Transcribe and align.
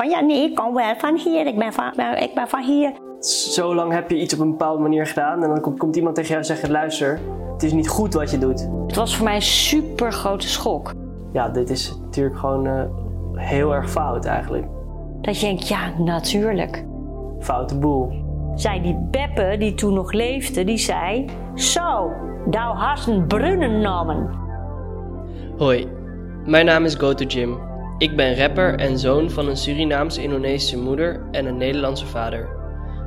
Van 0.00 0.08
ja, 0.08 0.20
nee, 0.20 0.50
ik 0.50 0.54
kom 0.54 0.74
wel 0.74 0.94
van 0.96 1.16
hier. 1.16 1.46
Ik 1.46 1.58
ben 1.58 1.72
van, 1.72 1.92
ik 2.16 2.34
ben 2.34 2.48
van 2.48 2.62
hier. 2.62 2.92
Zo 3.20 3.74
lang 3.74 3.92
heb 3.92 4.10
je 4.10 4.20
iets 4.20 4.34
op 4.34 4.40
een 4.40 4.50
bepaalde 4.50 4.82
manier 4.82 5.06
gedaan 5.06 5.42
en 5.42 5.48
dan 5.48 5.60
komt, 5.60 5.78
komt 5.78 5.96
iemand 5.96 6.14
tegen 6.14 6.30
jou 6.30 6.40
en 6.40 6.46
zegt: 6.46 6.68
luister, 6.68 7.20
het 7.52 7.62
is 7.62 7.72
niet 7.72 7.88
goed 7.88 8.14
wat 8.14 8.30
je 8.30 8.38
doet. 8.38 8.68
Het 8.86 8.96
was 8.96 9.16
voor 9.16 9.24
mij 9.24 9.34
een 9.34 9.42
super 9.42 10.12
grote 10.12 10.48
schok. 10.48 10.92
Ja, 11.32 11.48
dit 11.48 11.70
is 11.70 11.98
natuurlijk 12.02 12.38
gewoon 12.38 12.66
uh, 12.66 12.82
heel 13.34 13.74
erg 13.74 13.90
fout 13.90 14.24
eigenlijk. 14.24 14.66
Dat 15.20 15.40
je 15.40 15.46
denkt, 15.46 15.68
ja, 15.68 15.98
natuurlijk. 15.98 16.84
Foute 17.40 17.78
boel. 17.78 18.12
Zij 18.54 18.80
die 18.80 19.08
Beppe, 19.10 19.56
die 19.58 19.74
toen 19.74 19.94
nog 19.94 20.12
leefde, 20.12 20.64
die 20.64 20.78
zei... 20.78 21.24
Zo, 21.54 22.12
thou 22.50 22.76
hast 22.76 23.06
een 23.06 23.26
brunnen 23.26 23.80
namen. 23.80 24.30
Hoi, 25.58 25.88
mijn 26.44 26.66
naam 26.66 26.84
is 26.84 26.94
Go 26.94 27.14
to 27.14 27.24
Jim. 27.24 27.69
Ik 28.00 28.16
ben 28.16 28.36
rapper 28.36 28.78
en 28.78 28.98
zoon 28.98 29.30
van 29.30 29.48
een 29.48 29.56
Surinaams-Indonesische 29.56 30.78
moeder 30.78 31.22
en 31.30 31.46
een 31.46 31.56
Nederlandse 31.56 32.06
vader. 32.06 32.48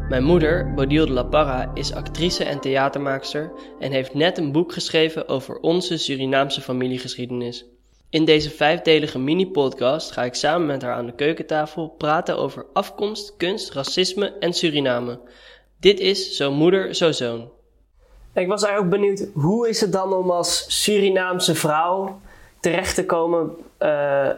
Mijn 0.10 0.24
moeder, 0.24 0.74
Bodil 0.74 1.06
de 1.06 1.12
La 1.12 1.24
Parra, 1.24 1.72
is 1.74 1.94
actrice 1.94 2.44
en 2.44 2.60
theatermaakster 2.60 3.52
en 3.80 3.92
heeft 3.92 4.14
net 4.14 4.38
een 4.38 4.52
boek 4.52 4.74
geschreven 4.74 5.28
over 5.28 5.60
onze 5.60 5.98
Surinaamse 5.98 6.62
familiegeschiedenis. 6.62 7.66
In 8.10 8.26
deze 8.26 8.50
vijfdelige 8.50 9.20
mini-podcast 9.20 10.12
ga 10.12 10.24
ik 10.24 10.34
samen 10.34 10.68
met 10.68 10.82
haar 10.82 10.94
aan 10.94 11.06
de 11.06 11.16
keukentafel 11.16 11.96
praten 11.98 12.38
over 12.38 12.66
afkomst, 12.74 13.38
kunst, 13.38 13.72
racisme 13.72 14.34
en 14.40 14.54
Suriname. 14.54 15.20
Dit 15.80 16.00
is 16.00 16.36
Zo 16.36 16.52
Moeder, 16.52 16.96
Zo 16.96 17.12
Zoon. 17.12 17.50
Ik 18.34 18.48
was 18.48 18.64
eigenlijk 18.64 18.96
benieuwd, 18.96 19.28
hoe 19.34 19.70
is 19.70 19.82
het 19.82 19.92
dan 19.92 20.14
om 20.14 20.32
als 20.32 20.66
Surinaamse 20.84 21.56
vrouw 21.56 22.20
terecht 22.60 22.96
te 22.96 23.06
komen 23.06 23.56
uh, 23.80 24.30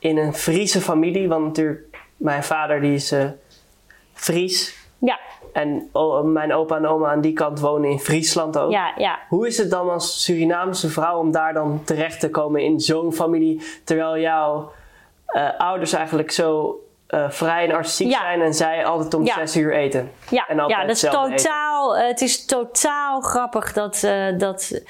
in 0.00 0.18
een 0.18 0.34
Friese 0.34 0.80
familie? 0.80 1.28
Want 1.28 1.46
natuurlijk, 1.46 1.96
mijn 2.16 2.44
vader 2.44 2.80
die 2.80 2.94
is 2.94 3.12
uh, 3.12 3.24
Fries. 4.12 4.78
Ja. 4.98 5.18
En 5.52 5.90
mijn 6.24 6.54
opa 6.54 6.76
en 6.76 6.86
oma 6.86 7.10
aan 7.10 7.20
die 7.20 7.32
kant 7.32 7.60
wonen 7.60 7.90
in 7.90 7.98
Friesland 7.98 8.58
ook. 8.58 8.70
Ja, 8.70 8.92
ja. 8.96 9.18
Hoe 9.28 9.46
is 9.46 9.58
het 9.58 9.70
dan 9.70 9.90
als 9.90 10.24
Surinaamse 10.24 10.88
vrouw 10.88 11.18
om 11.18 11.30
daar 11.30 11.52
dan 11.52 11.82
terecht 11.84 12.20
te 12.20 12.30
komen 12.30 12.62
in 12.62 12.80
zo'n 12.80 13.12
familie, 13.12 13.62
terwijl 13.84 14.18
jouw 14.18 14.72
uh, 15.28 15.48
ouders 15.58 15.92
eigenlijk 15.92 16.30
zo 16.30 16.80
uh, 17.08 17.30
vrij 17.30 17.68
en 17.68 17.74
artistiek 17.74 18.12
zijn 18.12 18.40
en 18.40 18.54
zij 18.54 18.84
altijd 18.84 19.14
om 19.14 19.24
ja. 19.24 19.34
zes 19.34 19.56
uur 19.56 19.74
eten? 19.74 20.10
Ja, 20.30 20.46
en 20.48 20.56
ja 20.56 20.80
dat 20.80 20.90
is 20.90 21.00
totaal, 21.00 21.96
eten. 21.96 22.06
het 22.06 22.20
is 22.20 22.46
totaal 22.46 23.20
grappig 23.20 23.72
dat, 23.72 24.08
dat 24.38 24.82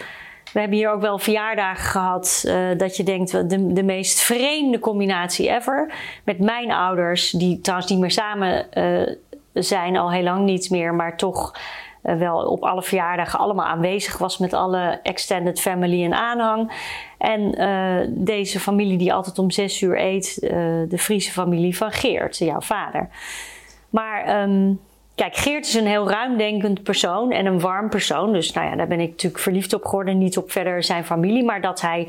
we 0.53 0.61
hebben 0.61 0.79
hier 0.79 0.91
ook 0.91 1.01
wel 1.01 1.19
verjaardagen 1.19 1.85
gehad 1.85 2.45
uh, 2.47 2.69
dat 2.77 2.97
je 2.97 3.03
denkt 3.03 3.31
de, 3.51 3.73
de 3.73 3.83
meest 3.83 4.21
vreemde 4.21 4.79
combinatie 4.79 5.49
ever. 5.49 5.93
Met 6.25 6.39
mijn 6.39 6.73
ouders, 6.73 7.31
die 7.31 7.61
trouwens 7.61 7.91
niet 7.91 8.01
meer 8.01 8.11
samen 8.11 8.67
uh, 8.75 9.15
zijn, 9.53 9.97
al 9.97 10.13
heel 10.13 10.23
lang 10.23 10.45
niet 10.45 10.71
meer, 10.71 10.95
maar 10.95 11.17
toch 11.17 11.59
uh, 12.03 12.17
wel 12.17 12.39
op 12.39 12.63
alle 12.63 12.83
verjaardagen 12.83 13.39
allemaal 13.39 13.67
aanwezig 13.67 14.19
was 14.19 14.39
met 14.39 14.53
alle 14.53 15.01
extended 15.03 15.61
family 15.61 16.05
en 16.05 16.15
aanhang. 16.15 16.73
En 17.19 17.55
deze 18.09 18.61
familie 18.61 18.99
die 18.99 19.13
altijd 19.13 19.39
om 19.39 19.51
zes 19.51 19.81
uur 19.81 20.01
eet, 20.01 20.41
de 20.89 20.99
Friese 20.99 21.33
familie 21.33 21.77
van 21.77 21.93
Geert, 21.93 22.39
jouw 22.39 22.61
vader. 22.61 23.09
Maar 23.91 24.43
um, 24.43 24.81
Kijk, 25.21 25.37
Geert 25.37 25.67
is 25.67 25.75
een 25.75 25.87
heel 25.87 26.09
ruimdenkend 26.09 26.83
persoon 26.83 27.33
en 27.33 27.47
een 27.47 27.61
warm 27.61 27.89
persoon. 27.89 28.33
Dus 28.33 28.53
nou 28.53 28.71
ja, 28.71 28.77
daar 28.77 28.87
ben 28.87 29.01
ik 29.01 29.09
natuurlijk 29.09 29.43
verliefd 29.43 29.73
op 29.73 29.85
geworden. 29.85 30.19
Niet 30.19 30.37
op 30.37 30.51
verder 30.51 30.83
zijn 30.83 31.05
familie, 31.05 31.45
maar 31.45 31.61
dat 31.61 31.81
hij 31.81 32.09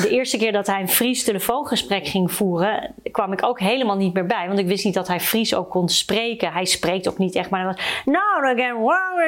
de 0.00 0.08
eerste 0.08 0.36
keer 0.36 0.52
dat 0.52 0.66
hij 0.66 0.80
een 0.80 0.88
Fries 0.88 1.24
telefoongesprek 1.24 2.06
ging 2.06 2.32
voeren, 2.32 2.94
kwam 3.10 3.32
ik 3.32 3.44
ook 3.44 3.60
helemaal 3.60 3.96
niet 3.96 4.14
meer 4.14 4.26
bij. 4.26 4.46
Want 4.46 4.58
ik 4.58 4.66
wist 4.66 4.84
niet 4.84 4.94
dat 4.94 5.08
hij 5.08 5.20
Fries 5.20 5.54
ook 5.54 5.70
kon 5.70 5.88
spreken. 5.88 6.52
Hij 6.52 6.64
spreekt 6.64 7.08
ook 7.08 7.18
niet 7.18 7.34
echt, 7.34 7.50
maar 7.50 7.60
hij 7.60 7.68
was... 7.74 8.02
Nou, 8.04 8.46
again, 8.46 8.74
wow, 8.74 9.20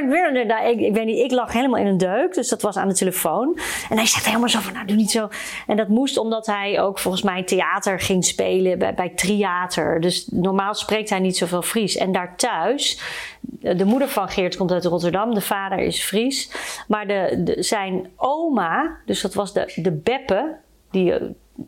ik, 0.71 0.81
ik 0.81 0.95
weet 0.95 1.07
niet, 1.07 1.25
ik 1.25 1.31
lag 1.31 1.53
helemaal 1.53 1.81
in 1.81 1.87
een 1.87 1.99
deuk. 1.99 2.35
Dus 2.35 2.49
dat 2.49 2.63
was 2.63 2.77
aan 2.77 2.89
de 2.89 2.95
telefoon. 2.95 3.59
En 3.91 3.97
hij 3.97 4.07
zegt 4.07 4.27
helemaal 4.27 4.49
zo 4.49 4.61
van, 4.61 4.73
nou, 4.73 4.87
doe 4.87 4.97
niet 4.97 5.11
zo. 5.11 5.29
En 5.67 5.77
dat 5.77 5.89
moest 5.89 6.19
omdat 6.19 6.47
hij 6.47 6.81
ook 6.81 6.99
volgens 6.99 7.23
mij 7.23 7.43
theater 7.43 8.01
ging 8.01 8.25
spelen 8.25 8.79
bij, 8.79 8.95
bij 8.95 9.09
Triater. 9.09 10.01
Dus 10.01 10.27
normaal 10.31 10.75
spreekt 10.75 11.11
hij 11.11 11.19
niet 11.19 11.37
zoveel 11.37 11.63
Fries. 11.63 11.97
En 11.97 12.13
daar 12.13 12.37
thuis 12.37 13.01
de 13.61 13.85
moeder 13.85 14.09
van 14.09 14.29
Geert 14.29 14.57
komt 14.57 14.73
uit 14.73 14.85
Rotterdam, 14.85 15.35
de 15.35 15.41
vader 15.41 15.79
is 15.79 16.03
Fries. 16.03 16.51
Maar 16.89 17.07
de, 17.07 17.41
de, 17.45 17.63
zijn 17.63 18.11
oma, 18.17 18.97
dus 19.07 19.21
dat 19.21 19.35
was 19.35 19.53
de, 19.53 19.73
de 19.75 19.93
Beppe, 19.93 20.54
die 20.95 21.13
eh, 21.13 21.27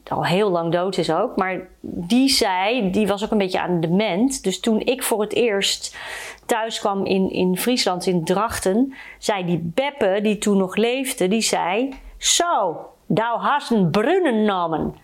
al 0.09 0.25
heel 0.25 0.51
lang 0.51 0.73
dood 0.73 0.99
is 0.99 1.11
ook. 1.11 1.37
Maar 1.37 1.69
die 1.81 2.29
zei, 2.29 2.91
die 2.91 3.07
was 3.07 3.25
ook 3.25 3.31
een 3.31 3.39
beetje 3.39 3.61
aan 3.61 3.81
dement. 3.81 4.43
Dus 4.43 4.61
toen 4.61 4.81
ik 4.81 5.03
voor 5.03 5.21
het 5.21 5.35
eerst 5.35 5.97
thuis 6.47 6.79
kwam 6.81 7.05
in, 7.05 7.31
in 7.31 7.57
Friesland, 7.59 8.07
in 8.07 8.25
Drachten, 8.25 8.95
zei 9.19 9.45
die 9.45 9.71
Beppe, 9.75 10.19
die 10.23 10.39
toen 10.39 10.57
nog 10.57 10.77
leefde, 10.77 11.29
die 11.29 11.41
zei: 11.41 11.95
Zo, 12.19 12.77
thou 13.07 13.39
hast 13.39 13.71
een 13.71 13.91
brunnennamen. 13.91 14.95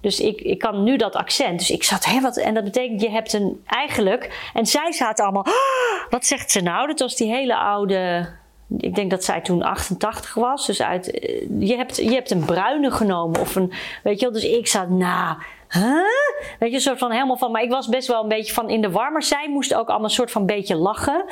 Dus 0.00 0.20
ik, 0.20 0.40
ik 0.40 0.58
kan 0.58 0.82
nu 0.82 0.96
dat 0.96 1.16
accent. 1.16 1.58
Dus 1.58 1.70
ik 1.70 1.82
zat, 1.82 2.04
hè, 2.04 2.20
wat, 2.20 2.36
en 2.36 2.54
dat 2.54 2.64
betekent, 2.64 3.00
je 3.00 3.10
hebt 3.10 3.32
een 3.32 3.62
eigenlijk. 3.66 4.50
En 4.54 4.66
zij 4.66 4.92
zaten 4.92 5.24
allemaal, 5.24 5.44
ah, 5.44 6.10
wat 6.10 6.24
zegt 6.24 6.50
ze 6.50 6.60
nou? 6.60 6.86
Dat 6.86 6.98
was 6.98 7.16
die 7.16 7.30
hele 7.30 7.56
oude. 7.56 8.28
Ik 8.78 8.94
denk 8.94 9.10
dat 9.10 9.24
zij 9.24 9.40
toen 9.40 9.62
88 9.62 10.34
was. 10.34 10.66
Dus 10.66 10.82
uit, 10.82 11.10
eh, 11.10 11.46
je, 11.58 11.76
hebt, 11.76 11.96
je 11.96 12.12
hebt 12.12 12.30
een 12.30 12.44
bruine 12.44 12.90
genomen. 12.90 13.40
Of 13.40 13.54
een, 13.54 13.72
weet 14.02 14.20
je 14.20 14.30
wel, 14.30 14.34
dus 14.40 14.50
ik 14.50 14.66
zat, 14.66 14.88
nou, 14.88 15.36
huh? 15.68 15.92
Weet 16.58 16.70
je, 16.70 16.74
een 16.74 16.80
soort 16.80 16.98
van 16.98 17.10
helemaal 17.10 17.36
van. 17.36 17.50
Maar 17.50 17.62
ik 17.62 17.70
was 17.70 17.88
best 17.88 18.08
wel 18.08 18.22
een 18.22 18.28
beetje 18.28 18.52
van 18.52 18.70
in 18.70 18.80
de 18.80 18.90
war. 18.90 19.12
Maar 19.12 19.22
zij 19.22 19.48
moesten 19.48 19.78
ook 19.78 19.88
allemaal 19.88 20.08
een 20.08 20.14
soort 20.14 20.30
van 20.30 20.46
beetje 20.46 20.76
lachen. 20.76 21.24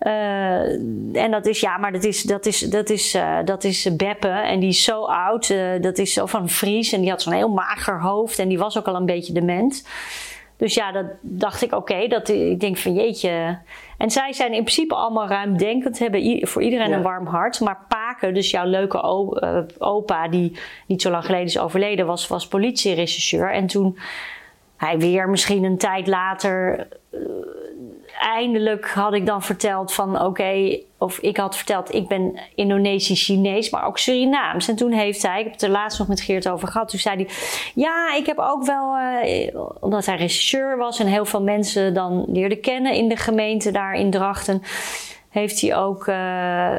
Uh, 0.00 1.22
en 1.22 1.30
dat 1.30 1.46
is, 1.46 1.60
ja, 1.60 1.78
maar 1.78 1.92
dat 1.92 2.04
is, 2.04 2.22
dat 2.22 2.46
is, 2.46 2.60
dat 2.60 2.90
is, 2.90 3.14
uh, 3.14 3.38
dat 3.44 3.64
is 3.64 3.96
Beppe. 3.96 4.28
En 4.28 4.60
die 4.60 4.68
is 4.68 4.84
zo 4.84 5.02
oud. 5.04 5.54
Dat 5.80 5.98
is 5.98 6.12
zo 6.12 6.26
van 6.26 6.50
Fries. 6.50 6.92
En 6.92 7.00
die 7.00 7.10
had 7.10 7.22
zo'n 7.22 7.32
heel 7.32 7.48
mager 7.48 8.00
hoofd. 8.00 8.38
En 8.38 8.48
die 8.48 8.58
was 8.58 8.78
ook 8.78 8.86
al 8.88 8.94
een 8.94 9.06
beetje 9.06 9.32
dement. 9.32 9.84
Dus 10.56 10.74
ja, 10.74 10.92
dat 10.92 11.06
dacht 11.20 11.62
ik, 11.62 11.72
oké. 11.72 12.08
dat 12.08 12.28
ik 12.28 12.60
denk 12.60 12.76
van 12.76 12.94
jeetje. 12.94 13.58
En 13.98 14.10
zij 14.10 14.32
zijn 14.32 14.52
in 14.52 14.62
principe 14.62 14.94
allemaal 14.94 15.28
ruimdenkend. 15.28 15.98
Hebben 15.98 16.48
voor 16.48 16.62
iedereen 16.62 16.88
ja. 16.88 16.96
een 16.96 17.02
warm 17.02 17.26
hart. 17.26 17.60
Maar 17.60 17.84
Paken, 17.88 18.34
dus 18.34 18.50
jouw 18.50 18.66
leuke 18.66 19.02
opa, 19.78 20.28
die 20.28 20.58
niet 20.86 21.02
zo 21.02 21.10
lang 21.10 21.24
geleden 21.24 21.46
is 21.46 21.58
overleden, 21.58 22.06
was, 22.06 22.28
was 22.28 22.48
politieregisseur. 22.48 23.52
En 23.52 23.66
toen 23.66 23.98
hij 24.76 24.98
weer 24.98 25.28
misschien 25.28 25.64
een 25.64 25.78
tijd 25.78 26.06
later 26.06 26.86
eindelijk 28.26 28.90
had 28.90 29.14
ik 29.14 29.26
dan 29.26 29.42
verteld 29.42 29.92
van 29.92 30.22
oké, 30.22 30.80
of 30.98 31.18
ik 31.18 31.36
had 31.36 31.56
verteld, 31.56 31.94
ik 31.94 32.08
ben 32.08 32.38
Indonesisch-Chinees, 32.54 33.70
maar 33.70 33.86
ook 33.86 33.98
Surinaams. 33.98 34.68
En 34.68 34.76
toen 34.76 34.92
heeft 34.92 35.22
hij, 35.22 35.38
ik 35.38 35.44
heb 35.44 35.52
het 35.52 35.62
er 35.62 35.68
laatst 35.70 35.98
nog 35.98 36.08
met 36.08 36.20
Geert 36.20 36.48
over 36.48 36.68
gehad, 36.68 36.88
toen 36.88 36.98
zei 36.98 37.16
hij, 37.16 37.28
ja, 37.74 38.14
ik 38.14 38.26
heb 38.26 38.38
ook 38.38 38.64
wel, 38.64 38.96
uh, 38.98 39.60
omdat 39.80 40.06
hij 40.06 40.16
regisseur 40.16 40.76
was 40.76 40.98
en 40.98 41.06
heel 41.06 41.24
veel 41.24 41.42
mensen 41.42 41.94
dan 41.94 42.24
leerde 42.28 42.56
kennen 42.56 42.92
in 42.92 43.08
de 43.08 43.16
gemeente 43.16 43.70
daar 43.70 43.94
in 43.94 44.10
Drachten 44.10 44.62
heeft 45.30 45.60
hij 45.60 45.76
ook, 45.76 46.06
uh, 46.06 46.74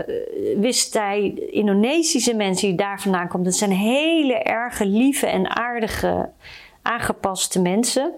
wist 0.58 0.94
hij, 0.94 1.34
Indonesische 1.52 2.36
mensen 2.36 2.68
die 2.68 2.78
daar 2.78 3.02
vandaan 3.02 3.28
komen, 3.28 3.46
dat 3.46 3.56
zijn 3.56 3.72
hele 3.72 4.34
erge, 4.34 4.86
lieve 4.86 5.28
en 5.28 5.56
aardige, 5.56 6.30
aangepaste 6.82 7.62
mensen. 7.62 8.14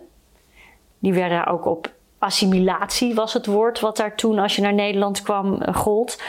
Die 1.00 1.13
werden 1.13 1.45
ook 1.45 1.66
op 1.66 1.97
assimilatie 2.19 3.13
was 3.13 3.34
het 3.34 3.46
woord 3.46 3.80
wat 3.80 3.97
daar 3.97 4.16
toen 4.16 4.40
als 4.40 4.56
je 4.56 4.62
naar 4.62 4.74
Nederland 4.74 5.22
kwam 5.22 5.62
uh, 5.62 5.75
gold. 5.75 6.22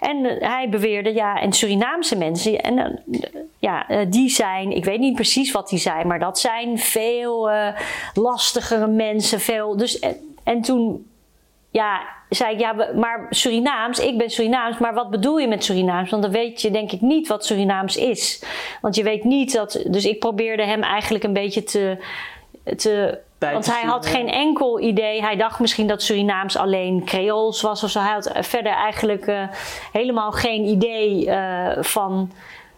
En 0.00 0.16
uh, 0.16 0.32
hij 0.38 0.68
beweerde, 0.68 1.14
ja, 1.14 1.40
en 1.40 1.52
Surinaamse 1.52 2.16
mensen, 2.16 2.60
en, 2.60 3.02
uh, 3.10 3.18
ja, 3.58 4.04
die 4.08 4.28
zijn, 4.28 4.72
ik 4.72 4.84
weet 4.84 4.98
niet 4.98 5.14
precies 5.14 5.52
wat 5.52 5.68
die 5.68 5.78
zijn, 5.78 6.06
maar 6.06 6.18
dat 6.18 6.38
zijn 6.38 6.78
veel 6.78 7.50
lastigere 8.14 8.86
mensen, 8.86 9.40
veel. 9.40 9.76
Dus, 9.76 9.98
en, 9.98 10.16
en 10.44 10.60
toen, 10.60 11.06
ja, 11.70 12.00
zei 12.28 12.52
ik, 12.52 12.60
ja, 12.60 12.72
maar 12.94 13.26
Surinaams, 13.30 13.98
ik 13.98 14.18
ben 14.18 14.30
Surinaams, 14.30 14.78
maar 14.78 14.94
wat 14.94 15.10
bedoel 15.10 15.38
je 15.38 15.48
met 15.48 15.64
Surinaams? 15.64 16.10
Want 16.10 16.22
dan 16.22 16.32
weet 16.32 16.60
je 16.60 16.70
denk 16.70 16.92
ik 16.92 17.00
niet 17.00 17.28
wat 17.28 17.44
Surinaams 17.44 17.96
is. 17.96 18.42
Want 18.80 18.94
je 18.94 19.02
weet 19.02 19.24
niet 19.24 19.52
dat, 19.52 19.84
dus 19.86 20.04
ik 20.04 20.18
probeerde 20.18 20.64
hem 20.64 20.82
eigenlijk 20.82 21.24
een 21.24 21.32
beetje 21.32 21.62
te, 21.62 21.98
te 22.76 23.24
want 23.38 23.66
hij 23.66 23.82
had 23.82 24.06
geen 24.06 24.28
enkel 24.28 24.80
idee. 24.80 25.20
Hij 25.20 25.36
dacht 25.36 25.60
misschien 25.60 25.86
dat 25.86 26.02
Surinaams 26.02 26.56
alleen 26.56 27.04
Creools 27.04 27.60
was 27.60 27.84
of 27.84 27.90
zo. 27.90 28.00
Hij 28.00 28.12
had 28.12 28.30
verder 28.34 28.72
eigenlijk 28.72 29.26
uh, 29.26 29.42
helemaal 29.92 30.32
geen 30.32 30.64
idee 30.64 31.26
uh, 31.26 31.70
van 31.80 32.30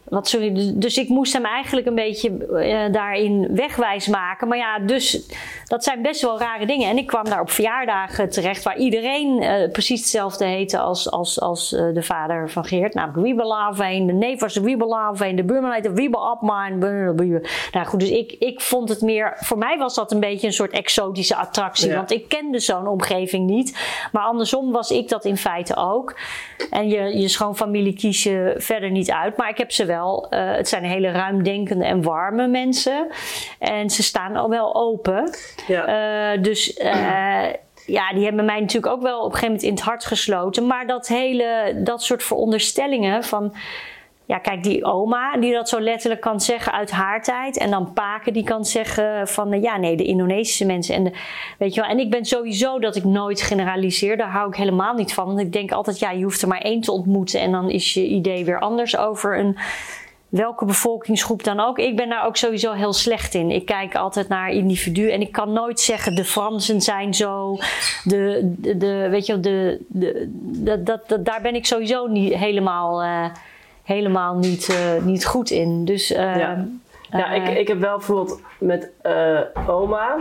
wat 0.08 0.28
sorry, 0.28 0.52
dus- 0.52 0.72
dus 0.74 0.96
ik 0.96 1.08
moest 1.08 1.32
hem 1.32 1.44
eigenlijk 1.44 1.86
een 1.86 1.94
beetje 1.94 2.46
eh, 2.46 2.92
daarin 2.92 3.48
wegwijs 3.50 4.06
maken. 4.06 4.48
Maar 4.48 4.58
ja, 4.58 4.78
dus 4.78 5.26
dat 5.64 5.84
zijn 5.84 6.02
best 6.02 6.22
wel 6.22 6.38
rare 6.38 6.66
dingen. 6.66 6.90
En 6.90 6.98
ik 6.98 7.06
kwam 7.06 7.24
daar 7.24 7.40
op 7.40 7.50
verjaardagen 7.50 8.30
terecht 8.30 8.62
waar 8.62 8.78
iedereen 8.78 9.42
eh, 9.42 9.70
precies 9.70 10.00
hetzelfde 10.00 10.44
heette 10.44 10.78
als, 10.78 11.10
als, 11.10 11.40
als 11.40 11.72
eh, 11.72 11.94
de 11.94 12.02
vader 12.02 12.50
van 12.50 12.64
Geert. 12.64 12.94
Namelijk 12.94 13.22
Wiebelaveen, 13.22 14.06
de 14.06 14.12
neef 14.12 14.40
was 14.40 14.54
de 14.54 14.60
Wiebelaveen, 14.60 15.36
de 15.36 15.44
buurman 15.44 15.72
heette. 15.72 15.92
Nou 17.72 17.86
goed, 17.86 18.00
dus 18.00 18.10
ik, 18.10 18.32
ik 18.38 18.60
vond 18.60 18.88
het 18.88 19.00
meer, 19.00 19.36
voor 19.36 19.58
mij 19.58 19.78
was 19.78 19.94
dat 19.94 20.12
een 20.12 20.20
beetje 20.20 20.46
een 20.46 20.52
soort 20.52 20.72
exotische 20.72 21.36
attractie. 21.36 21.88
Ja. 21.88 21.96
Want 21.96 22.10
ik 22.10 22.28
kende 22.28 22.58
zo'n 22.58 22.86
omgeving 22.86 23.46
niet. 23.46 23.78
Maar 24.12 24.22
andersom 24.22 24.72
was 24.72 24.90
ik 24.90 25.08
dat 25.08 25.24
in 25.24 25.36
feite 25.36 25.76
ook. 25.76 26.18
En 26.70 26.88
je, 26.88 27.18
je 27.18 27.28
schoonfamilie 27.28 27.94
kies 27.94 28.22
je 28.22 28.54
verder 28.56 28.90
niet 28.90 29.10
uit. 29.10 29.36
Maar 29.36 29.48
ik 29.48 29.58
heb 29.58 29.72
ze 29.72 29.84
wel. 29.84 29.97
Eh, 30.04 30.52
het 30.52 30.68
zijn 30.68 30.84
hele 30.84 31.10
ruimdenkende 31.10 31.84
en 31.84 32.02
warme 32.02 32.46
mensen. 32.46 33.06
En 33.58 33.90
ze 33.90 34.02
staan 34.02 34.36
al 34.36 34.48
wel 34.48 34.74
open. 34.74 35.30
Ja. 35.66 35.86
Eh, 35.86 36.42
dus 36.42 36.72
eh, 36.74 37.46
ja, 37.86 38.12
die 38.12 38.24
hebben 38.24 38.44
mij 38.44 38.60
natuurlijk 38.60 38.92
ook 38.92 39.02
wel 39.02 39.18
op 39.18 39.24
een 39.24 39.38
gegeven 39.38 39.46
moment 39.46 39.62
in 39.62 39.74
het 39.74 39.82
hart 39.82 40.04
gesloten. 40.04 40.66
Maar 40.66 40.86
dat 40.86 41.08
hele, 41.08 41.72
dat 41.76 42.02
soort 42.02 42.22
veronderstellingen 42.22 43.24
van. 43.24 43.54
Ja, 44.28 44.38
kijk, 44.38 44.62
die 44.62 44.84
oma 44.84 45.36
die 45.36 45.52
dat 45.52 45.68
zo 45.68 45.80
letterlijk 45.80 46.20
kan 46.20 46.40
zeggen 46.40 46.72
uit 46.72 46.90
haar 46.90 47.22
tijd. 47.22 47.56
En 47.58 47.70
dan 47.70 47.92
Paken 47.92 48.32
die 48.32 48.44
kan 48.44 48.64
zeggen 48.64 49.28
van... 49.28 49.52
eh, 49.52 49.62
ja, 49.62 49.76
nee, 49.76 49.96
de 49.96 50.04
Indonesische 50.04 50.64
mensen. 50.66 50.94
En, 50.94 51.04
de, 51.04 51.12
weet 51.58 51.74
je 51.74 51.80
wel, 51.80 51.90
en 51.90 51.98
ik 51.98 52.10
ben 52.10 52.24
sowieso 52.24 52.78
dat 52.78 52.96
ik 52.96 53.04
nooit 53.04 53.42
generaliseer. 53.42 54.16
Daar 54.16 54.30
hou 54.30 54.48
ik 54.48 54.56
helemaal 54.56 54.94
niet 54.94 55.14
van. 55.14 55.26
Want 55.26 55.40
ik 55.40 55.52
denk 55.52 55.72
altijd, 55.72 55.98
ja, 55.98 56.10
je 56.10 56.22
hoeft 56.22 56.42
er 56.42 56.48
maar 56.48 56.60
één 56.60 56.80
te 56.80 56.92
ontmoeten. 56.92 57.40
En 57.40 57.52
dan 57.52 57.70
is 57.70 57.94
je 57.94 58.06
idee 58.06 58.44
weer 58.44 58.60
anders 58.60 58.96
over 58.96 59.38
een 59.38 59.56
welke 60.28 60.64
bevolkingsgroep 60.64 61.44
dan 61.44 61.60
ook. 61.60 61.78
Ik 61.78 61.96
ben 61.96 62.08
daar 62.08 62.26
ook 62.26 62.36
sowieso 62.36 62.72
heel 62.72 62.92
slecht 62.92 63.34
in. 63.34 63.50
Ik 63.50 63.66
kijk 63.66 63.94
altijd 63.96 64.28
naar 64.28 64.50
individuen 64.50 65.12
en 65.12 65.20
ik 65.20 65.32
kan 65.32 65.52
nooit 65.52 65.80
zeggen 65.80 66.14
de 66.14 66.24
Fransen 66.24 66.80
zijn 66.80 67.14
zo. 67.14 67.56
De, 68.04 68.54
de, 68.76 69.06
weet 69.10 69.26
je, 69.26 69.32
wel, 69.32 69.42
de, 69.42 69.80
de, 69.88 70.28
dat, 70.84 71.08
dat- 71.08 71.24
daar 71.24 71.40
ben 71.42 71.54
ik 71.54 71.66
sowieso 71.66 72.06
niet 72.06 72.34
helemaal, 72.34 73.02
eh, 73.02 73.24
helemaal 73.88 74.34
niet, 74.34 74.68
eh, 74.68 75.02
niet 75.04 75.26
goed 75.26 75.50
in. 75.50 75.84
Dus 75.84 76.08
Ja. 76.08 76.66
Ja, 77.10 77.32
eh, 77.32 77.50
ik, 77.50 77.58
ik 77.58 77.68
heb 77.68 77.78
wel 77.80 77.96
bijvoorbeeld 77.96 78.40
met 78.58 78.90
eh, 79.02 79.40
oma, 79.66 80.16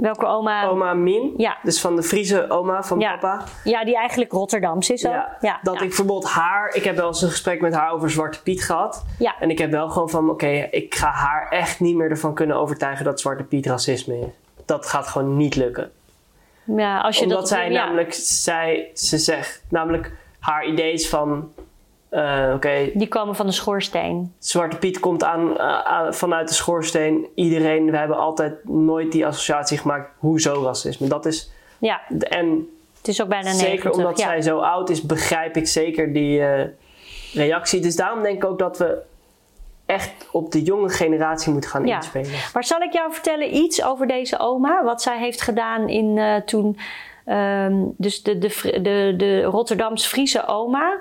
welke 0.00 0.26
oma? 0.26 0.66
oma 0.66 0.94
Min, 0.94 1.34
Ja. 1.36 1.56
dus 1.62 1.80
van 1.80 1.96
de 1.96 2.02
Friese 2.02 2.50
oma 2.50 2.82
van 2.82 2.98
Ja. 3.00 3.12
papa. 3.16 3.44
Ja, 3.64 3.84
die 3.84 3.96
eigenlijk 3.96 4.32
Rotterdams 4.32 4.90
is 4.90 5.06
ook. 5.06 5.12
Ja, 5.12 5.36
Ja, 5.40 5.58
dat 5.62 5.74
ik 5.74 5.80
bijvoorbeeld 5.80 6.24
haar, 6.24 6.74
ik 6.74 6.84
heb 6.84 6.96
wel 6.96 7.06
eens 7.06 7.22
een 7.22 7.30
gesprek 7.30 7.60
met 7.60 7.74
haar 7.74 7.90
over 7.92 8.10
Zwarte 8.10 8.42
Piet 8.42 8.64
gehad. 8.64 9.04
Ja. 9.18 9.34
En 9.40 9.50
ik 9.50 9.58
heb 9.58 9.70
wel 9.70 9.88
gewoon 9.88 10.10
van, 10.10 10.30
oké, 10.30 10.68
ik 10.70 10.94
ga 10.94 11.10
haar 11.10 11.48
echt 11.50 11.80
niet 11.80 11.96
meer 11.96 12.10
ervan 12.10 12.34
kunnen 12.34 12.56
overtuigen 12.56 13.04
dat 13.04 13.20
Zwarte 13.20 13.42
Piet 13.44 13.66
racisme 13.66 14.18
is. 14.18 14.26
Dat 14.64 14.86
gaat 14.86 15.06
gewoon 15.06 15.36
niet 15.36 15.56
lukken. 15.56 15.90
Ja, 16.64 17.00
als 17.00 17.16
je 17.16 17.22
Omdat 17.22 17.38
dat, 17.38 17.48
zij 17.48 17.68
namelijk, 17.68 18.12
zij, 18.14 18.90
ze 18.94 19.18
zegt, 19.18 19.62
namelijk 19.68 20.12
haar 20.40 20.66
idee 20.66 20.92
is 20.92 21.08
van, 21.08 21.52
eh, 22.16 22.52
oké, 22.54 22.90
Die 22.94 23.08
komen 23.08 23.34
van 23.34 23.46
de 23.46 23.52
schoorsteen. 23.52 24.32
Zwarte 24.38 24.76
Piet 24.76 25.00
komt 25.00 25.24
aan, 25.24 25.58
eh, 25.58 25.78
aan- 25.80 26.14
vanuit 26.14 26.48
de 26.48 26.54
schoorsteen. 26.54 27.26
Iedereen, 27.34 27.90
we 27.90 27.96
hebben 27.96 28.16
altijd 28.16 28.64
nooit 28.68 29.12
die 29.12 29.26
associatie 29.26 29.78
gemaakt, 29.78 30.10
hoezo 30.18 30.62
racisme. 30.64 31.08
Dat 31.08 31.26
is, 31.26 31.50
Ja, 31.78 32.00
en 32.28 32.68
het 32.98 33.08
is 33.08 33.22
ook 33.22 33.28
bijna 33.28 33.50
zeker 33.52 33.68
90. 33.68 33.92
omdat 33.92 34.18
ja. 34.18 34.26
zij 34.26 34.42
zo 34.42 34.58
oud 34.58 34.90
is, 34.90 35.02
begrijp 35.02 35.56
ik 35.56 35.66
zeker 35.66 36.12
die 36.12 36.40
eh, 36.46 36.64
reactie. 37.34 37.80
Dus 37.80 37.96
daarom 37.96 38.22
denk 38.22 38.36
ik 38.42 38.50
ook 38.50 38.58
dat 38.58 38.78
we 38.78 38.98
echt 39.86 40.28
op 40.32 40.52
de 40.52 40.62
jonge 40.62 40.88
generatie 40.88 41.52
moeten 41.52 41.70
gaan 41.70 41.86
Ja. 41.86 41.96
inspelen. 41.96 42.30
Maar 42.54 42.64
zal 42.64 42.80
ik 42.80 42.92
jou 42.92 43.12
vertellen 43.12 43.56
iets 43.56 43.84
over 43.84 44.06
deze 44.06 44.38
oma? 44.38 44.84
Wat 44.84 45.02
zij 45.02 45.18
heeft 45.18 45.40
gedaan 45.40 45.88
in 45.88 46.42
toen. 46.46 46.78
ehm, 47.24 47.74
dus 47.96 48.22
de, 48.22 48.38
de, 48.38 48.78
de, 48.82 49.14
de 49.16 49.42
Rotterdams-Friese 49.42 50.46
oma. 50.46 51.00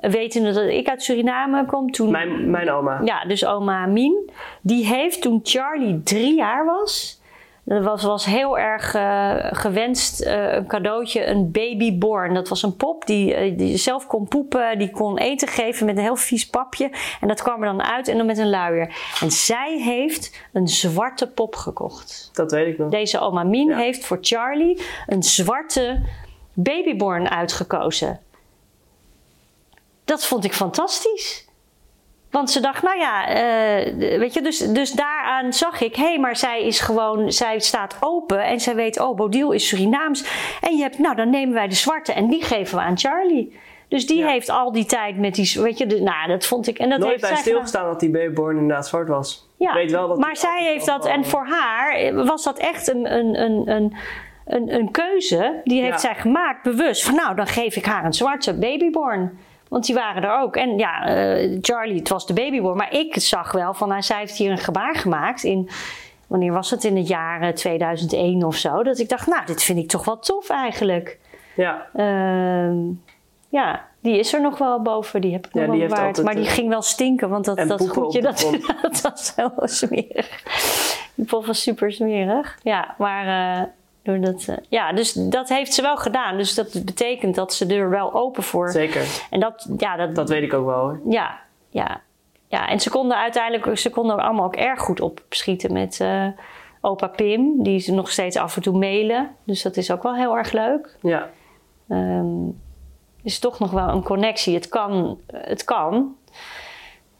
Wetende 0.00 0.52
dat 0.52 0.68
ik 0.68 0.88
uit 0.88 1.02
Suriname 1.02 1.66
kom. 1.66 1.90
Toen, 1.90 2.10
Mijn, 2.10 2.50
mijn 2.50 2.70
oma. 2.70 3.00
Ja, 3.04 3.24
dus 3.24 3.44
oma 3.46 3.86
Mien. 3.86 4.30
Die 4.62 4.86
heeft 4.86 5.22
toen 5.22 5.40
Charlie 5.42 6.02
drie 6.02 6.34
jaar 6.34 6.64
was. 6.64 7.16
Dat 7.64 7.84
was, 7.84 8.02
was 8.02 8.24
heel 8.24 8.58
erg 8.58 8.94
eh, 8.94 9.34
gewenst 9.50 10.20
eh, 10.20 10.52
een 10.54 10.66
cadeautje, 10.66 11.26
een 11.26 11.50
babyborn. 11.50 12.34
Dat 12.34 12.48
was 12.48 12.62
een 12.62 12.76
pop 12.76 13.06
die, 13.06 13.34
eh, 13.34 13.58
die 13.58 13.76
zelf 13.76 14.06
kon 14.06 14.28
poepen, 14.28 14.78
die 14.78 14.90
kon 14.90 15.18
eten 15.18 15.48
geven 15.48 15.86
met 15.86 15.96
een 15.96 16.02
heel 16.02 16.16
vies 16.16 16.50
papje. 16.50 16.90
En 17.20 17.28
dat 17.28 17.42
kwam 17.42 17.62
er 17.62 17.68
dan 17.68 17.82
uit 17.82 18.08
en 18.08 18.16
dan 18.16 18.26
met 18.26 18.38
een 18.38 18.50
luier. 18.50 18.94
En 19.20 19.30
zij 19.30 19.78
heeft 19.80 20.48
een 20.52 20.68
zwarte 20.68 21.30
pop 21.30 21.56
gekocht. 21.56 22.30
Dat 22.32 22.50
weet 22.52 22.66
ik 22.66 22.78
nog. 22.78 22.90
Deze 22.90 23.18
oma 23.20 23.42
Mien 23.42 23.68
Ja. 23.68 23.76
heeft 23.76 24.04
voor 24.06 24.18
Charlie 24.20 24.82
een 25.06 25.22
zwarte 25.22 26.00
babyborn 26.54 27.28
uitgekozen. 27.30 28.20
Dat 30.08 30.26
vond 30.26 30.44
ik 30.44 30.52
fantastisch. 30.54 31.46
Want 32.30 32.50
ze 32.50 32.60
dacht, 32.60 32.82
nou 32.82 32.98
ja, 32.98 33.26
eh, 33.28 34.18
weet 34.18 34.34
je, 34.34 34.42
dus, 34.42 34.58
dus 34.58 34.92
daaraan 34.92 35.52
zag 35.52 35.80
ik, 35.80 35.96
hé, 35.96 36.04
hey, 36.04 36.18
maar 36.18 36.36
zij 36.36 36.62
is 36.62 36.80
gewoon, 36.80 37.32
zij 37.32 37.58
staat 37.60 37.96
open 38.00 38.44
en 38.44 38.60
zij 38.60 38.74
weet, 38.74 39.00
oh, 39.00 39.16
Bodil 39.16 39.50
is 39.52 39.68
Surinaams. 39.68 40.24
En 40.60 40.76
je 40.76 40.82
hebt, 40.82 40.98
nou, 40.98 41.14
dan 41.16 41.30
nemen 41.30 41.54
wij 41.54 41.68
de 41.68 41.74
zwarte 41.74 42.12
en 42.12 42.28
die 42.28 42.42
geven 42.42 42.76
we 42.78 42.84
aan 42.84 42.98
Charlie. 42.98 43.58
Dus 43.88 44.06
die 44.06 44.18
Ja. 44.18 44.28
heeft 44.28 44.48
al 44.48 44.72
die 44.72 44.84
tijd 44.84 45.18
met 45.18 45.34
die, 45.34 45.52
weet 45.62 45.78
je, 45.78 45.86
de, 45.86 46.00
nou, 46.00 46.28
dat 46.28 46.46
vond 46.46 46.66
ik. 46.66 46.78
En 46.78 46.88
dat 46.88 46.98
Nooit 46.98 47.10
heeft 47.10 47.22
bij 47.22 47.30
zij 47.30 47.38
gedaan. 47.42 47.52
stilgestaan 47.52 47.84
dat 47.90 48.00
die 48.00 48.10
babyborn 48.10 48.56
inderdaad 48.58 48.86
zwart 48.88 49.08
was. 49.08 49.48
Ja, 49.58 49.68
Ik 49.70 49.74
weet 49.76 49.90
wel 49.90 50.08
dat 50.08 50.18
maar 50.18 50.36
zij 50.36 50.64
heeft 50.72 50.86
dat, 50.86 51.06
en 51.06 51.24
voor 51.24 51.46
haar 51.46 52.14
was 52.24 52.44
dat 52.44 52.58
echt 52.58 52.88
een, 52.88 53.12
een, 53.14 53.40
een, 53.42 53.70
een, 53.70 53.96
een, 54.46 54.74
een 54.74 54.90
keuze. 54.90 55.60
Die 55.64 55.80
heeft 55.80 55.92
Ja. 55.92 55.98
zij 55.98 56.14
gemaakt, 56.14 56.62
bewust. 56.62 57.02
Van 57.04 57.14
nou, 57.14 57.34
dan 57.36 57.46
geef 57.46 57.76
ik 57.76 57.84
haar 57.86 58.04
een 58.04 58.12
zwarte 58.14 58.54
babyborn. 58.58 59.38
Want 59.68 59.86
die 59.86 59.94
waren 59.94 60.22
er 60.22 60.40
ook. 60.40 60.56
En 60.56 60.78
ja, 60.78 61.06
eh, 61.06 61.58
Charlie, 61.60 61.98
het 61.98 62.08
was 62.08 62.26
de 62.26 62.32
babyborn. 62.32 62.76
Maar 62.76 62.92
ik 62.94 63.14
zag 63.20 63.52
wel 63.52 63.74
van, 63.74 63.88
nou, 63.88 64.02
zij 64.02 64.18
heeft 64.18 64.36
hier 64.36 64.50
een 64.50 64.58
gebaar 64.58 64.94
gemaakt 64.96 65.42
in... 65.44 65.68
Wanneer 66.26 66.52
was 66.52 66.70
het? 66.70 66.84
In 66.84 66.96
het 66.96 67.08
jaar 67.08 67.40
eh, 67.40 67.52
2001 67.52 68.44
of 68.44 68.56
zo. 68.56 68.82
Dat 68.82 68.98
ik 68.98 69.08
dacht, 69.08 69.26
nou, 69.26 69.46
dit 69.46 69.62
vind 69.62 69.78
ik 69.78 69.88
toch 69.88 70.04
wel 70.04 70.18
tof 70.18 70.48
eigenlijk. 70.50 71.18
Ja, 71.54 71.86
Ehm, 71.94 72.76
ja, 73.48 73.86
die 74.00 74.18
is 74.18 74.32
er 74.34 74.40
nog 74.40 74.58
wel 74.58 74.82
boven. 74.82 75.20
Die 75.20 75.32
heb 75.32 75.46
ik 75.46 75.54
Ja, 75.54 75.60
nog 75.60 75.70
die 75.70 75.78
wel 75.78 75.88
bewaard. 75.88 76.06
altijd, 76.06 76.26
Maar 76.26 76.34
die 76.34 76.44
eh, 76.46 76.50
ging 76.52 76.68
wel 76.68 76.82
stinken. 76.82 77.28
Want 77.28 77.44
dat, 77.44 77.68
dat 77.68 77.88
goedje, 77.88 78.20
dat, 78.20 78.50
dat 78.82 79.00
was 79.00 79.34
zo 79.36 79.50
smerig. 79.56 80.42
Die 81.14 81.24
pop 81.26 81.46
was 81.46 81.62
super 81.62 81.92
smerig. 81.92 82.58
Ja, 82.62 82.94
maar... 82.98 83.76
ja, 84.68 84.92
dus 84.92 85.12
dat 85.12 85.48
heeft 85.48 85.74
ze 85.74 85.82
wel 85.82 85.96
gedaan. 85.96 86.36
Dus 86.36 86.54
dat 86.54 86.84
betekent 86.84 87.34
dat 87.34 87.54
ze 87.54 87.66
er 87.66 87.90
wel 87.90 88.14
open 88.14 88.42
voor. 88.42 88.70
zeker. 88.70 89.26
En 89.30 89.40
dat, 89.40 89.68
ja, 89.76 89.96
dat, 89.96 90.14
Dat 90.14 90.28
weet 90.28 90.42
ik 90.42 90.52
ook 90.52 90.66
wel 90.66 90.78
hoor. 90.78 91.00
ja, 91.08 91.40
ja, 91.70 92.00
ja. 92.46 92.68
En 92.68 92.80
ze 92.80 92.90
konden 92.90 93.16
uiteindelijk, 93.16 93.78
ze 93.78 93.90
konden 93.90 94.16
er 94.18 94.24
allemaal 94.24 94.44
ook 94.44 94.56
erg 94.56 94.80
goed 94.80 95.00
opschieten 95.00 95.72
met 95.72 96.00
eh, 96.00 96.26
opa 96.80 97.06
Pim. 97.06 97.62
Die 97.62 97.78
ze 97.78 97.92
nog 97.92 98.10
steeds 98.10 98.36
af 98.36 98.56
en 98.56 98.62
toe 98.62 98.78
mailen. 98.78 99.30
Dus 99.44 99.62
dat 99.62 99.76
is 99.76 99.90
ook 99.90 100.02
wel 100.02 100.14
heel 100.14 100.36
erg 100.36 100.52
leuk. 100.52 100.96
Ja, 101.02 101.30
Ehm 101.88 102.48
is 103.28 103.38
toch 103.38 103.58
nog 103.58 103.70
wel 103.70 103.88
een 103.88 104.02
connectie. 104.02 104.54
Het 104.54 104.68
kan. 104.68 105.20
Het 105.32 105.64
kan. 105.64 106.16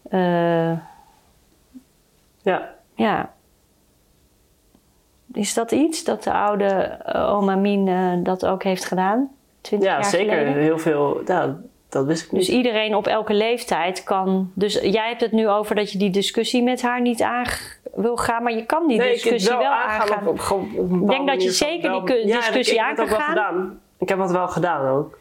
Eh, 0.02 0.72
ja. 2.42 2.74
ja. 2.94 3.32
Is 5.32 5.54
dat 5.54 5.72
iets 5.72 6.04
dat 6.04 6.22
de 6.22 6.32
oude 6.32 6.64
eh, 6.64 7.32
oma 7.34 7.54
Mien 7.56 7.88
eh, 7.88 8.12
dat 8.24 8.46
ook 8.46 8.62
heeft 8.62 8.84
gedaan? 8.84 9.30
20 9.60 9.88
ja 9.88 9.94
jaar 9.94 10.04
zeker. 10.04 10.36
geleden? 10.38 10.62
Heel 10.62 10.78
veel, 10.78 11.20
ja, 11.26 11.56
dat 11.88 12.04
wist 12.06 12.24
ik 12.24 12.32
niet. 12.32 12.40
Dus 12.46 12.54
iedereen 12.54 12.94
op 12.94 13.06
elke 13.06 13.34
leeftijd 13.34 14.04
kan. 14.04 14.50
Dus 14.54 14.74
jij 14.82 15.08
hebt 15.08 15.20
het 15.20 15.32
nu 15.32 15.48
over 15.48 15.74
dat 15.74 15.92
je 15.92 15.98
die 15.98 16.10
discussie 16.10 16.62
met 16.62 16.82
haar 16.82 17.00
niet 17.00 17.22
aan 17.22 17.44
wil 17.94 18.16
gaan, 18.16 18.42
maar 18.42 18.52
je 18.52 18.66
kan 18.66 18.86
die 18.86 18.98
nee, 18.98 19.06
ik 19.08 19.12
discussie 19.14 19.50
wel 19.50 19.58
wel 19.58 19.70
aangaan 19.70 20.00
aangaan. 20.00 20.26
op, 20.26 20.38
op, 20.40 20.50
op 20.50 20.60
een 20.60 20.88
bepaalde 21.00 21.06
denk 21.06 21.28
dat 21.28 21.42
je 21.42 21.50
zeker 21.50 21.90
wel- 21.90 22.04
die 22.04 22.26
Ja, 22.26 22.36
discussie 22.36 22.74
ik, 22.76 22.80
aan 22.82 22.90
ik 22.92 22.96
heb 22.98 23.08
dat 23.08 23.16
kan 23.16 23.26
wel 23.26 23.26
gaan. 23.26 23.46
gedaan. 23.54 23.80
Ik 23.98 24.08
heb 24.08 24.18
dat 24.18 24.30
wel 24.30 24.48
gedaan 24.48 24.88
ook. 24.96 25.18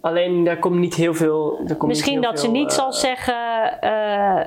Alleen 0.00 0.44
daar 0.44 0.58
komt 0.58 0.78
niet 0.78 0.94
heel 0.94 1.14
veel. 1.14 1.60
Komt 1.66 1.82
Misschien 1.82 2.12
heel 2.12 2.22
dat 2.22 2.40
ze 2.40 2.50
niet 2.50 2.72
zal 2.72 2.92
zeggen. 2.92 3.80
eh, 3.80 4.40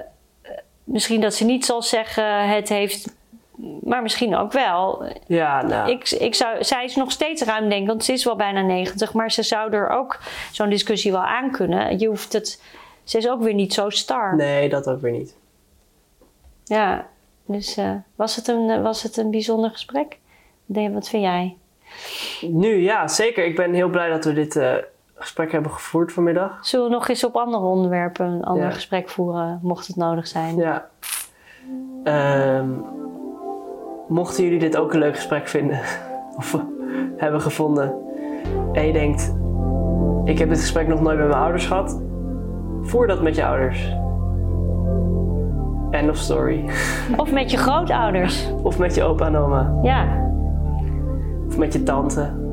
misschien 0.84 1.22
dat 1.22 1.34
ze 1.34 1.46
niet 1.46 1.66
zal 1.66 1.82
zeggen. 1.82 2.50
Het 2.50 2.70
heeft. 2.70 3.16
Maar 3.84 4.02
misschien 4.02 4.36
ook 4.36 4.52
wel. 4.52 5.06
Ja, 5.28 5.62
nou. 5.62 5.92
Ik, 5.92 6.10
ik 6.10 6.36
zou, 6.36 6.64
zij 6.64 6.84
is 6.84 6.96
nog 6.96 7.12
steeds 7.12 7.42
ruimdenkend. 7.44 8.04
Ze 8.04 8.14
is 8.14 8.24
wel 8.24 8.36
bijna 8.36 8.62
90. 8.62 9.14
Maar 9.14 9.32
ze 9.32 9.44
zou 9.44 9.74
er 9.74 9.90
ook 9.90 10.20
zo'n 10.52 10.70
discussie 10.70 11.12
wel 11.12 11.24
aan 11.24 11.52
kunnen. 11.52 12.00
Je 12.00 12.08
hoeft 12.08 12.34
het. 12.34 12.64
Ze 13.04 13.18
is 13.18 13.30
ook 13.30 13.42
weer 13.42 13.54
niet 13.54 13.74
zo 13.74 13.90
star. 13.90 14.36
Nee, 14.36 14.70
dat 14.70 14.90
ook 14.90 15.02
weer 15.02 15.12
niet. 15.12 15.36
Ja, 16.64 17.08
dus 17.46 17.78
eh, 17.78 17.92
was, 18.16 18.36
het 18.36 18.48
een, 18.48 18.70
eh, 18.70 18.82
was 18.82 19.04
het 19.04 19.18
een 19.18 19.32
bijzonder 19.32 19.70
gesprek? 19.70 20.18
Nee, 20.66 20.92
wat 20.92 21.10
vind 21.10 21.24
jij? 21.24 21.58
Nu, 22.42 22.76
ja, 22.76 23.08
zeker. 23.08 23.46
Ik 23.46 23.56
ben 23.56 23.74
heel 23.74 23.90
blij 23.90 24.10
dat 24.10 24.26
we 24.26 24.34
dit 24.34 24.56
eh, 24.56 24.74
gesprek 25.16 25.52
hebben 25.52 25.72
gevoerd 25.72 26.14
vanmiddag. 26.14 26.66
Zullen 26.66 26.86
we 26.86 26.92
nog 26.92 27.08
eens 27.08 27.24
op 27.24 27.36
andere 27.36 27.64
onderwerpen 27.64 28.26
een 28.26 28.44
ander 28.44 28.64
Ja. 28.64 28.72
gesprek 28.72 29.10
voeren, 29.10 29.60
mocht 29.62 29.88
het 29.88 29.96
nodig 29.96 30.28
zijn? 30.28 30.56
Ja. 30.56 30.88
Ehm, 32.04 32.70
mochten 34.08 34.44
jullie 34.44 34.60
dit 34.60 34.78
ook 34.78 34.94
een 34.94 35.00
leuk 35.00 35.16
gesprek 35.16 35.48
vinden 35.48 35.80
of 36.38 36.66
hebben 37.18 37.42
gevonden 37.42 37.96
en 38.74 38.88
je 38.88 38.94
denkt, 38.94 39.36
ik 40.24 40.40
heb 40.40 40.50
dit 40.50 40.60
gesprek 40.60 40.88
nog 40.88 41.02
nooit 41.02 41.18
met 41.18 41.28
mijn 41.28 41.40
ouders 41.40 41.66
gehad, 41.66 42.02
voer 42.82 43.08
dat 43.08 43.22
met 43.22 43.36
je 43.36 43.46
ouders. 43.46 43.96
End 45.92 46.10
of 46.10 46.18
story. 46.18 46.66
Of 47.18 47.32
met 47.32 47.52
je 47.52 47.58
grootouders. 47.58 48.52
Of 48.64 48.80
met 48.80 48.96
je 48.96 49.04
opa 49.04 49.26
en 49.26 49.36
oma. 49.36 49.80
Ja. 49.84 50.30
Of 51.48 51.58
met 51.58 51.74
je 51.74 51.84
tante. 51.84 52.47